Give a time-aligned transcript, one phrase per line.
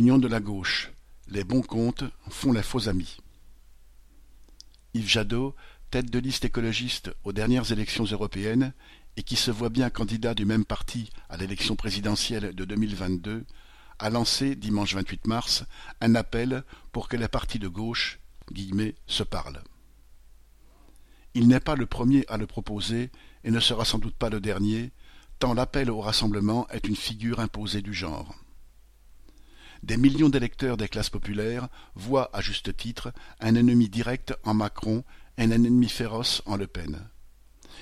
[0.00, 0.90] De la gauche,
[1.28, 3.18] les bons comptes font les faux amis.
[4.94, 5.54] Yves Jadot,
[5.90, 8.72] tête de liste écologiste aux dernières élections européennes
[9.18, 13.44] et qui se voit bien candidat du même parti à l'élection présidentielle de 2022,
[13.98, 15.64] a lancé, dimanche 28 mars,
[16.00, 18.20] un appel pour que les partis de gauche
[18.50, 19.62] guillemets, se parlent.
[21.34, 23.10] Il n'est pas le premier à le proposer
[23.44, 24.92] et ne sera sans doute pas le dernier,
[25.38, 28.34] tant l'appel au rassemblement est une figure imposée du genre.
[29.82, 35.04] Des millions d'électeurs des classes populaires voient, à juste titre, un ennemi direct en Macron
[35.38, 37.08] et un ennemi féroce en Le Pen.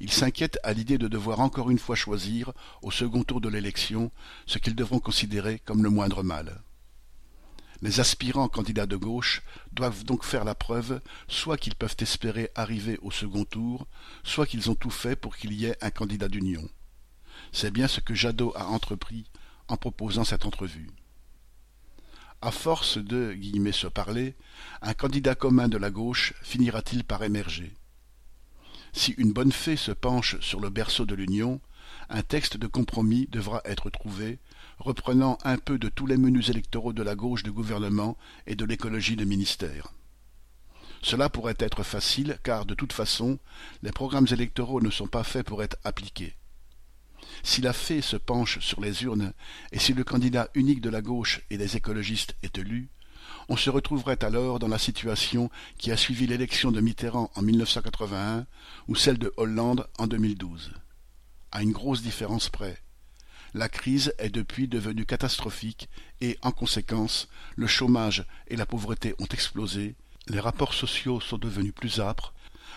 [0.00, 4.10] Ils s'inquiètent à l'idée de devoir encore une fois choisir, au second tour de l'élection,
[4.46, 6.62] ce qu'ils devront considérer comme le moindre mal.
[7.82, 12.98] Les aspirants candidats de gauche doivent donc faire la preuve soit qu'ils peuvent espérer arriver
[13.02, 13.86] au second tour,
[14.22, 16.66] soit qu'ils ont tout fait pour qu'il y ait un candidat d'union.
[17.50, 19.24] C'est bien ce que Jadot a entrepris
[19.68, 20.88] en proposant cette entrevue
[22.42, 23.36] à force de
[23.72, 24.34] se parler,
[24.82, 27.72] un candidat commun de la gauche finira-t-il par émerger?
[28.92, 31.60] Si une bonne fée se penche sur le berceau de l'Union,
[32.10, 34.40] un texte de compromis devra être trouvé,
[34.78, 38.64] reprenant un peu de tous les menus électoraux de la gauche du gouvernement et de
[38.64, 39.92] l'écologie de ministère.
[41.00, 43.38] Cela pourrait être facile, car de toute façon,
[43.82, 46.34] les programmes électoraux ne sont pas faits pour être appliqués.
[47.42, 49.32] Si la fée se penche sur les urnes,
[49.72, 52.90] et si le candidat unique de la gauche et des écologistes est élu,
[53.48, 58.46] on se retrouverait alors dans la situation qui a suivi l'élection de Mitterrand en 1981
[58.88, 60.72] ou celle de Hollande en 2012.
[61.50, 62.78] À une grosse différence près.
[63.54, 69.26] La crise est depuis devenue catastrophique et, en conséquence, le chômage et la pauvreté ont
[69.26, 69.94] explosé,
[70.28, 72.32] les rapports sociaux sont devenus plus âpres,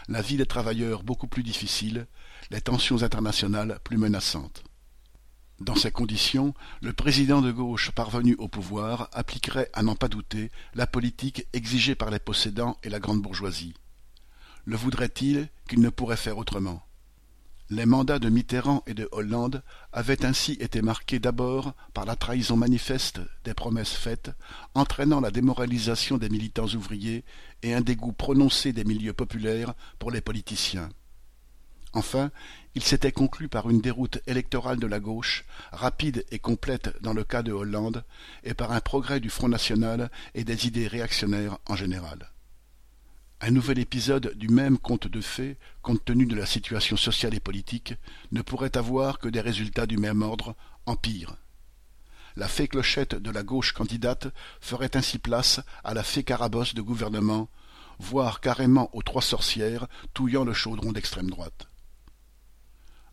[0.07, 2.07] la vie des travailleurs beaucoup plus difficile,
[2.51, 4.63] les tensions internationales plus menaçantes.
[5.59, 10.51] Dans ces conditions, le président de gauche parvenu au pouvoir appliquerait, à n'en pas douter,
[10.73, 13.73] la politique exigée par les possédants et la grande bourgeoisie.
[14.65, 16.83] Le voudrait-il qu'il ne pourrait faire autrement?
[17.71, 22.55] Les mandats de Mitterrand et de Hollande avaient ainsi été marqués d'abord par la trahison
[22.55, 24.29] manifeste des promesses faites,
[24.75, 27.23] entraînant la démoralisation des militants ouvriers
[27.63, 30.89] et un dégoût prononcé des milieux populaires pour les politiciens.
[31.93, 32.29] Enfin,
[32.75, 37.23] il s'était conclu par une déroute électorale de la gauche, rapide et complète dans le
[37.23, 38.03] cas de Hollande,
[38.43, 42.29] et par un progrès du Front national et des idées réactionnaires en général.
[43.47, 47.39] Un nouvel épisode du même conte de fées, compte tenu de la situation sociale et
[47.39, 47.93] politique,
[48.31, 50.55] ne pourrait avoir que des résultats du même ordre,
[50.87, 51.35] en pire.
[52.35, 56.81] La fée clochette de la gauche candidate ferait ainsi place à la fée carabosse de
[56.81, 57.47] gouvernement,
[57.99, 59.85] voire carrément aux trois sorcières
[60.15, 61.67] touillant le chaudron d'extrême droite.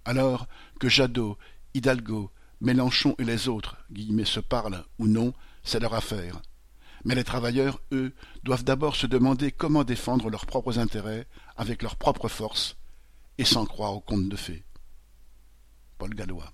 [0.06, 0.48] Alors,
[0.80, 1.36] que Jadot,
[1.74, 2.30] Hidalgo,
[2.62, 6.40] Mélenchon et les autres guillemets, se parlent ou non, c'est leur affaire.
[7.04, 8.14] Mais les travailleurs, eux,
[8.44, 11.26] doivent d'abord se demander comment défendre leurs propres intérêts
[11.56, 12.76] avec leurs propres forces
[13.38, 14.64] et sans croire aux contes de fées.
[15.98, 16.52] Paul Gallois